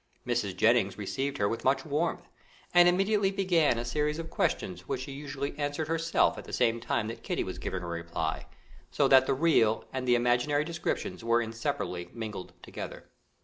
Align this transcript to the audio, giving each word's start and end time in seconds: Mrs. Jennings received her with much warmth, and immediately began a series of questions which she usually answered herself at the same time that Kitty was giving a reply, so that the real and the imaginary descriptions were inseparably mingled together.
Mrs. 0.25 0.55
Jennings 0.57 0.97
received 0.97 1.37
her 1.37 1.47
with 1.47 1.63
much 1.63 1.85
warmth, 1.85 2.27
and 2.73 2.89
immediately 2.89 3.29
began 3.29 3.77
a 3.77 3.85
series 3.85 4.17
of 4.17 4.31
questions 4.31 4.87
which 4.87 5.01
she 5.01 5.11
usually 5.11 5.55
answered 5.59 5.87
herself 5.87 6.39
at 6.39 6.45
the 6.45 6.51
same 6.53 6.79
time 6.79 7.07
that 7.07 7.21
Kitty 7.21 7.43
was 7.43 7.59
giving 7.59 7.83
a 7.83 7.87
reply, 7.87 8.47
so 8.89 9.07
that 9.07 9.27
the 9.27 9.35
real 9.35 9.85
and 9.93 10.07
the 10.07 10.15
imaginary 10.15 10.65
descriptions 10.65 11.23
were 11.23 11.39
inseparably 11.39 12.09
mingled 12.15 12.53
together. 12.63 13.11